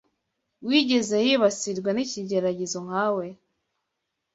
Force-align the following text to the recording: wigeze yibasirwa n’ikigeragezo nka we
wigeze 0.67 1.17
yibasirwa 1.27 1.89
n’ikigeragezo 1.93 2.77
nka 2.87 3.05
we 3.15 3.27